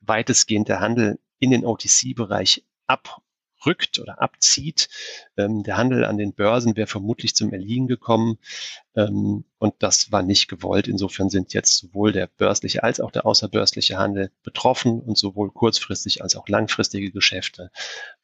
[0.01, 2.65] weitestgehend der Handel in den OTC-Bereich
[3.65, 4.89] abrückt oder abzieht.
[5.37, 8.39] Ähm, der Handel an den Börsen wäre vermutlich zum Erliegen gekommen
[8.95, 10.87] ähm, und das war nicht gewollt.
[10.89, 16.23] Insofern sind jetzt sowohl der börsliche als auch der außerbörsliche Handel betroffen und sowohl kurzfristig
[16.23, 17.71] als auch langfristige Geschäfte.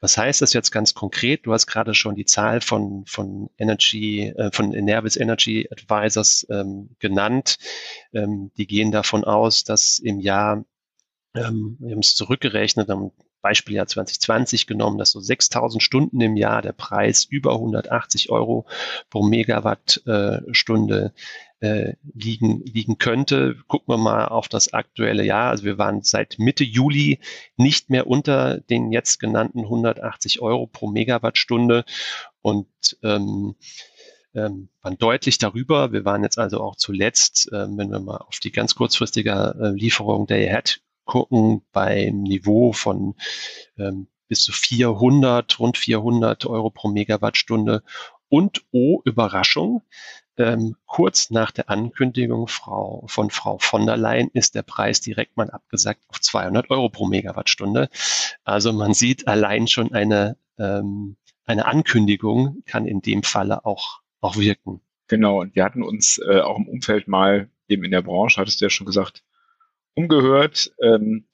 [0.00, 1.46] Was heißt das jetzt ganz konkret?
[1.46, 6.90] Du hast gerade schon die Zahl von, von Energy, äh, von Enervis Energy Advisors ähm,
[6.98, 7.57] genannt.
[8.12, 10.64] Ähm, die gehen davon aus, dass im Jahr
[11.35, 16.62] ähm, wir haben es zurückgerechnet, haben Beispieljahr 2020 genommen, dass so 6000 Stunden im Jahr
[16.62, 18.66] der Preis über 180 Euro
[19.09, 21.12] pro Megawattstunde
[21.61, 23.57] äh, liegen, liegen könnte.
[23.68, 25.50] Gucken wir mal auf das aktuelle Jahr.
[25.50, 27.20] Also wir waren seit Mitte Juli
[27.57, 31.85] nicht mehr unter den jetzt genannten 180 Euro pro Megawattstunde
[32.42, 32.68] und
[33.03, 33.57] ähm,
[34.35, 35.92] ähm, waren deutlich darüber.
[35.92, 39.68] Wir waren jetzt also auch zuletzt, äh, wenn wir mal auf die ganz kurzfristige äh,
[39.70, 43.14] Lieferung der Ahead gucken, beim Niveau von
[43.78, 47.82] ähm, bis zu 400, rund 400 Euro pro Megawattstunde.
[48.28, 49.82] Und, oh, Überraschung,
[50.40, 55.36] ähm, kurz nach der Ankündigung Frau, von Frau von der Leyen ist der Preis direkt
[55.36, 57.88] mal abgesagt auf 200 Euro pro Megawattstunde.
[58.44, 64.36] Also man sieht allein schon eine, ähm, eine Ankündigung kann in dem Falle auch, auch
[64.36, 64.80] wirken.
[65.08, 68.60] Genau, und wir hatten uns äh, auch im Umfeld mal eben in der Branche, hattest
[68.60, 69.24] du ja schon gesagt,
[69.94, 70.72] umgehört.
[70.83, 71.26] Ähm,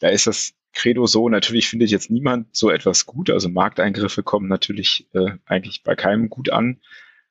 [0.00, 3.30] da ist das Credo so, natürlich findet jetzt niemand so etwas gut.
[3.30, 6.80] Also Markteingriffe kommen natürlich äh, eigentlich bei keinem gut an.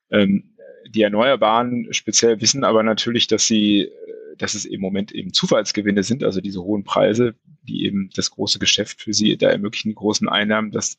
[0.10, 0.56] Ähm,
[0.88, 3.92] die Erneuerbaren speziell wissen aber natürlich, dass sie, äh,
[4.38, 8.60] dass es im Moment eben Zufallsgewinne sind, also diese hohen Preise, die eben das große
[8.60, 10.98] Geschäft für sie da ermöglichen, die großen Einnahmen, dass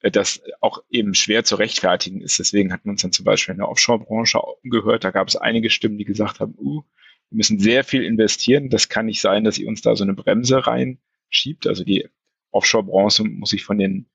[0.00, 2.38] äh, das auch eben schwer zu rechtfertigen ist.
[2.38, 5.04] Deswegen hat man uns dann zum Beispiel in der Offshore-Branche umgehört.
[5.04, 6.82] Da gab es einige Stimmen, die gesagt haben, uh,
[7.30, 8.70] wir müssen sehr viel investieren.
[8.70, 11.66] Das kann nicht sein, dass ihr uns da so eine Bremse reinschiebt.
[11.66, 12.08] Also die
[12.50, 14.06] Offshore-Branche muss sich von den,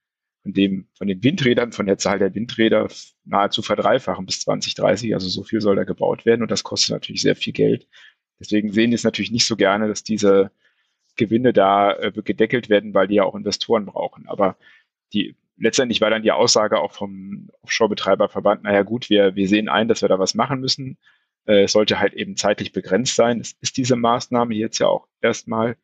[0.44, 2.90] von dem, von den Windrädern, von der Zahl der Windräder
[3.24, 5.14] nahezu verdreifachen bis 2030.
[5.14, 7.88] Also so viel soll da gebaut werden und das kostet natürlich sehr viel Geld.
[8.40, 10.52] Deswegen sehen die es natürlich nicht so gerne, dass diese
[11.16, 14.28] Gewinne da äh, gedeckelt werden, weil die ja auch Investoren brauchen.
[14.28, 14.58] Aber
[15.14, 19.88] die, letztendlich war dann die Aussage auch vom Offshore-Betreiberverband, naja gut, wir, wir sehen ein,
[19.88, 20.98] dass wir da was machen müssen.
[21.46, 23.40] Äh, sollte halt eben zeitlich begrenzt sein.
[23.40, 25.78] Es ist diese Maßnahme jetzt ja auch erstmal.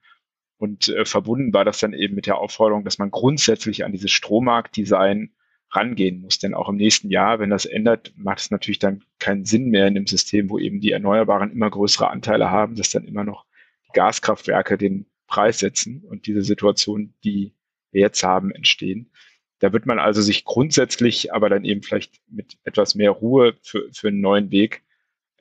[0.58, 4.12] Und äh, verbunden war das dann eben mit der Aufforderung, dass man grundsätzlich an dieses
[4.12, 5.34] Strommarktdesign
[5.72, 6.40] rangehen muss.
[6.40, 9.88] Denn auch im nächsten Jahr, wenn das ändert, macht es natürlich dann keinen Sinn mehr
[9.88, 13.46] in dem System, wo eben die Erneuerbaren immer größere Anteile haben, dass dann immer noch
[13.88, 17.54] die Gaskraftwerke den Preis setzen und diese Situation, die
[17.92, 19.12] wir jetzt haben, entstehen.
[19.60, 23.88] Da wird man also sich grundsätzlich, aber dann eben vielleicht mit etwas mehr Ruhe für,
[23.94, 24.84] für einen neuen Weg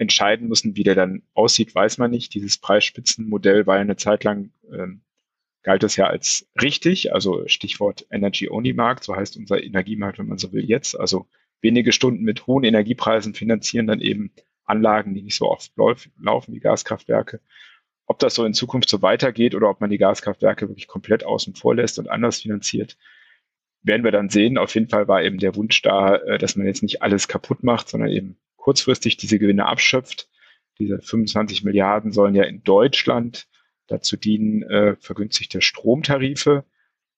[0.00, 0.76] entscheiden müssen.
[0.76, 2.34] Wie der dann aussieht, weiß man nicht.
[2.34, 5.02] Dieses Preisspitzenmodell war ja eine Zeit lang, ähm,
[5.62, 10.52] galt es ja als richtig, also Stichwort Energy-Only-Markt, so heißt unser Energiemarkt, wenn man so
[10.52, 10.98] will, jetzt.
[10.98, 11.26] Also
[11.60, 14.32] wenige Stunden mit hohen Energiepreisen finanzieren dann eben
[14.64, 17.40] Anlagen, die nicht so oft laufen wie Gaskraftwerke.
[18.06, 21.54] Ob das so in Zukunft so weitergeht oder ob man die Gaskraftwerke wirklich komplett außen
[21.54, 22.96] vor lässt und anders finanziert,
[23.82, 24.56] werden wir dann sehen.
[24.56, 27.62] Auf jeden Fall war eben der Wunsch da, äh, dass man jetzt nicht alles kaputt
[27.62, 30.28] macht, sondern eben kurzfristig diese Gewinne abschöpft.
[30.78, 33.48] Diese 25 Milliarden sollen ja in Deutschland
[33.86, 36.64] dazu dienen, äh, vergünstigte Stromtarife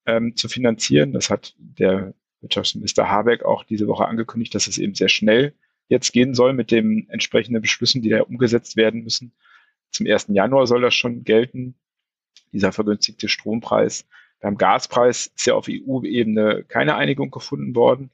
[0.06, 1.12] ähm, zu finanzieren.
[1.12, 5.54] Das hat der Wirtschaftsminister Habeck auch diese Woche angekündigt, dass es eben sehr schnell
[5.88, 9.34] jetzt gehen soll mit den entsprechenden Beschlüssen, die da umgesetzt werden müssen.
[9.90, 10.28] Zum 1.
[10.28, 11.74] Januar soll das schon gelten,
[12.52, 14.06] dieser vergünstigte Strompreis.
[14.40, 18.10] Beim Gaspreis ist ja auf EU-Ebene keine Einigung gefunden worden.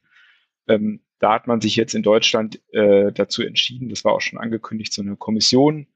[0.67, 4.39] Ähm, da hat man sich jetzt in Deutschland äh, dazu entschieden, das war auch schon
[4.39, 5.87] angekündigt, so eine Kommission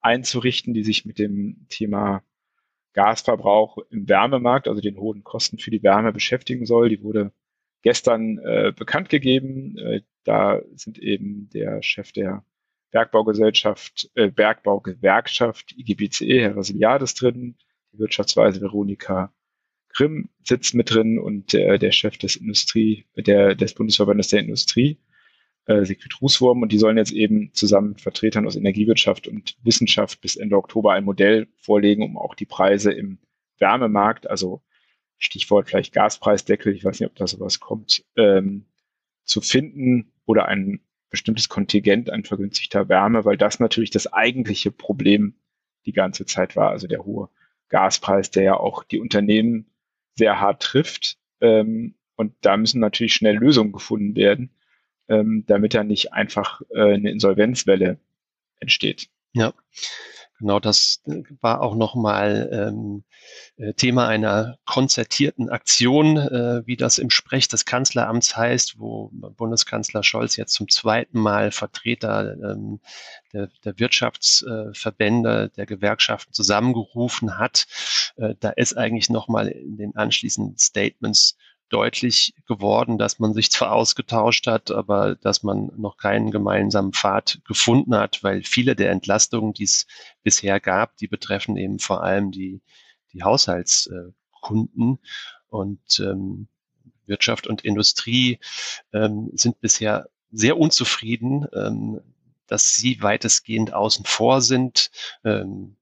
[0.00, 2.22] einzurichten, die sich mit dem Thema
[2.94, 6.88] Gasverbrauch im Wärmemarkt, also den hohen Kosten für die Wärme beschäftigen soll.
[6.88, 7.32] Die wurde
[7.82, 9.76] gestern äh, bekannt gegeben.
[9.78, 12.44] Äh, da sind eben der Chef der
[12.90, 17.56] Bergbaugesellschaft, äh, Bergbaugewerkschaft IGBCE, Herr Rasiliades drin,
[17.92, 19.32] die Wirtschaftsweise Veronika
[19.92, 24.98] Grimm sitzt mit drin und der, der Chef des Industrie, der, des Bundesverbandes der Industrie,
[25.66, 30.20] äh, Siegfried Rußwurm, und die sollen jetzt eben zusammen mit Vertretern aus Energiewirtschaft und Wissenschaft
[30.20, 33.18] bis Ende Oktober ein Modell vorlegen, um auch die Preise im
[33.58, 34.62] Wärmemarkt, also
[35.18, 38.66] Stichwort vielleicht Gaspreisdeckel, ich weiß nicht, ob da sowas kommt, ähm,
[39.24, 45.34] zu finden oder ein bestimmtes Kontingent an vergünstigter Wärme, weil das natürlich das eigentliche Problem
[45.86, 47.28] die ganze Zeit war, also der hohe
[47.68, 49.66] Gaspreis, der ja auch die Unternehmen
[50.14, 51.18] sehr hart trifft.
[51.40, 54.50] Ähm, und da müssen natürlich schnell Lösungen gefunden werden,
[55.08, 57.98] ähm, damit da nicht einfach äh, eine Insolvenzwelle
[58.60, 59.08] entsteht.
[59.32, 59.54] Ja.
[60.42, 63.04] Genau, das äh, war auch nochmal ähm,
[63.56, 70.02] äh, Thema einer konzertierten Aktion, äh, wie das im Sprech des Kanzleramts heißt, wo Bundeskanzler
[70.02, 72.80] Scholz jetzt zum zweiten Mal Vertreter ähm,
[73.32, 77.68] der, der Wirtschaftsverbände, der Gewerkschaften zusammengerufen hat.
[78.16, 81.36] Äh, da ist eigentlich nochmal in den anschließenden Statements
[81.72, 87.40] deutlich geworden, dass man sich zwar ausgetauscht hat, aber dass man noch keinen gemeinsamen Pfad
[87.46, 89.86] gefunden hat, weil viele der Entlastungen, die es
[90.22, 92.60] bisher gab, die betreffen eben vor allem die,
[93.12, 94.98] die Haushaltskunden
[95.48, 96.48] und ähm,
[97.06, 98.38] Wirtschaft und Industrie
[98.92, 102.00] ähm, sind bisher sehr unzufrieden, ähm,
[102.46, 104.90] dass sie weitestgehend außen vor sind.
[105.24, 105.76] Ähm,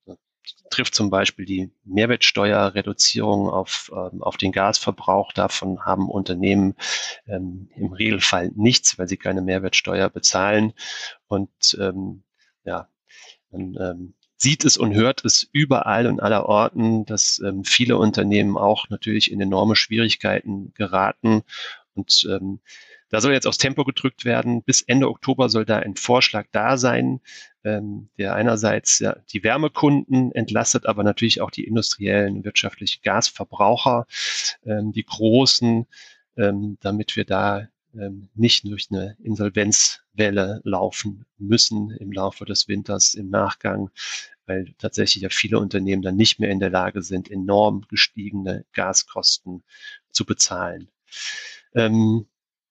[0.71, 5.33] trifft zum Beispiel die Mehrwertsteuerreduzierung auf, ähm, auf den Gasverbrauch.
[5.33, 6.75] Davon haben Unternehmen
[7.27, 10.73] ähm, im Regelfall nichts, weil sie keine Mehrwertsteuer bezahlen.
[11.27, 12.23] Und ähm,
[12.65, 12.89] ja,
[13.51, 18.57] man ähm, sieht es und hört es überall und aller Orten, dass ähm, viele Unternehmen
[18.57, 21.43] auch natürlich in enorme Schwierigkeiten geraten.
[21.95, 22.61] Und ähm,
[23.11, 24.63] da soll jetzt aufs Tempo gedrückt werden.
[24.63, 27.21] Bis Ende Oktober soll da ein Vorschlag da sein,
[27.65, 34.07] ähm, der einerseits ja, die Wärmekunden entlastet, aber natürlich auch die industriellen, wirtschaftlichen Gasverbraucher,
[34.65, 35.87] ähm, die großen,
[36.37, 43.15] ähm, damit wir da ähm, nicht durch eine Insolvenzwelle laufen müssen im Laufe des Winters
[43.15, 43.91] im Nachgang,
[44.47, 49.65] weil tatsächlich ja viele Unternehmen dann nicht mehr in der Lage sind, enorm gestiegene Gaskosten
[50.13, 50.89] zu bezahlen.
[51.75, 52.27] Ähm,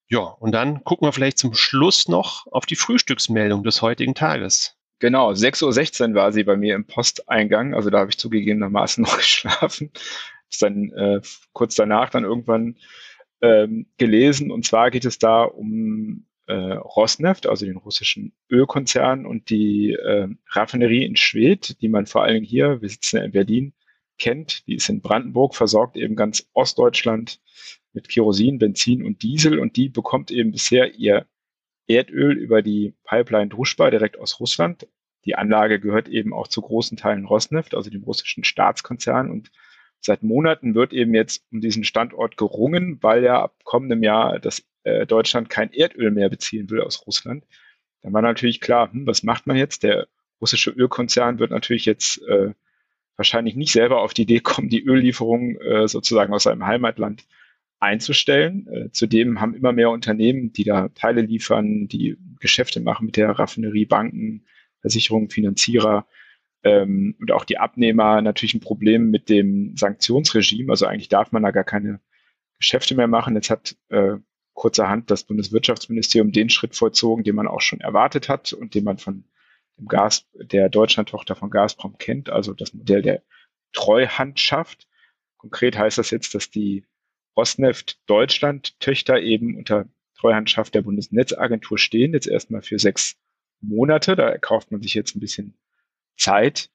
[0.10, 4.76] ja, und dann gucken wir vielleicht zum Schluss noch auf die Frühstücksmeldung des heutigen Tages.
[5.00, 9.18] Genau, 6.16 Uhr war sie bei mir im Posteingang, also da habe ich zugegebenermaßen noch
[9.18, 9.92] geschlafen.
[10.50, 11.22] Ist dann äh,
[11.54, 12.78] kurz danach dann irgendwann
[13.42, 14.52] ähm, gelesen.
[14.52, 20.28] Und zwar geht es da um äh, Rosneft, also den russischen Ölkonzern und die äh,
[20.50, 23.74] Raffinerie in Schwedt, die man vor allen Dingen hier, wir sitzen ja in Berlin,
[24.18, 24.68] kennt.
[24.68, 27.40] Die ist in Brandenburg, versorgt eben ganz Ostdeutschland
[27.94, 31.26] mit Kerosin, Benzin und Diesel und die bekommt eben bisher ihr
[31.88, 34.88] Erdöl über die Pipeline Druschba direkt aus Russland.
[35.26, 39.52] Die Anlage gehört eben auch zu großen Teilen Rosneft, also dem russischen Staatskonzern und
[40.00, 44.64] seit Monaten wird eben jetzt um diesen Standort gerungen, weil ja ab kommendem Jahr das
[44.84, 47.44] äh, Deutschland kein Erdöl mehr beziehen will aus Russland.
[48.02, 49.84] Dann war natürlich klar, hm, was macht man jetzt?
[49.84, 50.08] Der
[50.40, 52.54] russische Ölkonzern wird natürlich jetzt äh,
[53.18, 57.26] wahrscheinlich nicht selber auf die Idee kommen, die Öllieferungen äh, sozusagen aus seinem Heimatland
[57.80, 58.68] einzustellen.
[58.68, 63.32] Äh, zudem haben immer mehr Unternehmen, die da Teile liefern, die Geschäfte machen mit der
[63.32, 64.46] Raffinerie, Banken,
[64.82, 66.08] Versicherungen, Finanzierer
[66.64, 70.72] ähm, und auch die Abnehmer natürlich ein Problem mit dem Sanktionsregime.
[70.72, 72.02] Also eigentlich darf man da gar keine
[72.58, 73.36] Geschäfte mehr machen.
[73.36, 74.18] Jetzt hat äh,
[74.54, 78.98] kurzerhand das Bundeswirtschaftsministerium den Schritt vollzogen, den man auch schon erwartet hat und den man
[78.98, 79.24] von
[79.78, 83.24] dem Gas, der Deutschlandtochter von Gazprom kennt, also das Modell der
[83.72, 84.88] Treuhandschaft.
[85.38, 86.86] Konkret heißt das jetzt, dass die
[87.40, 93.16] Rosneft Deutschland Töchter eben unter Treuhandschaft der Bundesnetzagentur stehen, jetzt erstmal für sechs
[93.62, 94.18] Monate.
[94.18, 95.58] Da kauft man sich jetzt ein bisschen
[96.18, 96.70] Zeit,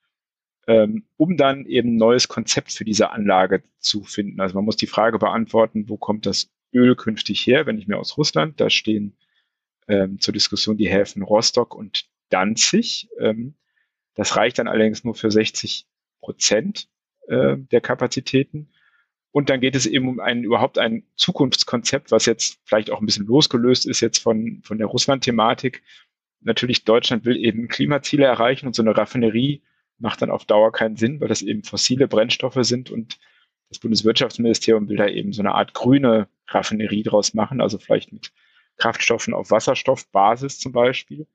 [0.67, 4.41] ähm, um dann eben ein neues Konzept für diese Anlage zu finden.
[4.41, 7.99] Also man muss die Frage beantworten, wo kommt das Öl künftig her, wenn nicht mehr
[7.99, 8.59] aus Russland?
[8.59, 9.19] Da stehen
[9.87, 13.11] ähm, zur Diskussion die Häfen Rostock und Danzig.
[13.21, 13.55] Ähm,
[14.15, 15.87] das reicht dann allerdings nur für 60
[16.23, 16.89] Prozent
[17.29, 18.71] äh, der Kapazitäten.
[19.35, 23.07] Und dann geht es eben um ein überhaupt ein Zukunftskonzept, was jetzt vielleicht auch ein
[23.07, 25.83] bisschen losgelöst ist jetzt von, von der Russland-Thematik.
[26.43, 29.61] Natürlich, Deutschland will eben Klimaziele erreichen und so eine Raffinerie
[29.99, 33.19] macht dann auf Dauer keinen Sinn, weil das eben fossile Brennstoffe sind und
[33.71, 38.31] das Bundeswirtschaftsministerium will da eben so eine Art grüne Raffinerie draus machen, also vielleicht mit
[38.77, 41.27] Kraftstoffen auf Wasserstoffbasis zum Beispiel.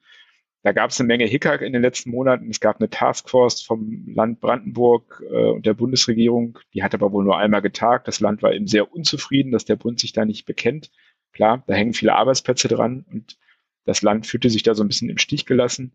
[0.62, 2.50] Da gab es eine Menge Hickhack in den letzten Monaten.
[2.50, 6.60] Es gab eine Taskforce vom Land Brandenburg äh, und der Bundesregierung.
[6.74, 8.08] Die hat aber wohl nur einmal getagt.
[8.08, 10.92] Das Land war eben sehr unzufrieden, dass der Bund sich da nicht bekennt.
[11.32, 13.38] Klar, da hängen viele Arbeitsplätze dran und
[13.86, 15.94] das Land fühlte sich da so ein bisschen im Stich gelassen.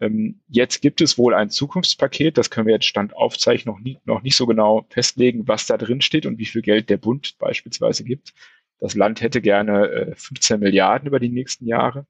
[0.00, 3.98] Ähm, jetzt gibt es wohl ein Zukunftspaket, das können wir jetzt Stand aufzeichnen, noch, nie,
[4.04, 7.38] noch nicht so genau festlegen, was da drin steht und wie viel Geld der Bund
[7.38, 8.34] beispielsweise gibt.
[8.78, 12.06] Das Land hätte gerne äh, 15 Milliarden über die nächsten Jahre.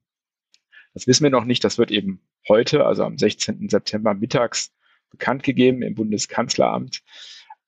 [0.95, 1.65] Das wissen wir noch nicht.
[1.65, 3.69] Das wird eben heute, also am 16.
[3.69, 4.73] September mittags
[5.11, 7.03] bekannt gegeben im Bundeskanzleramt.